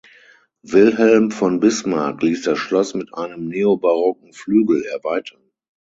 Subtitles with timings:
[0.63, 5.51] Wilhelm von Bismarck ließ das Schloss mit einem neobarocken Flügel erweitern.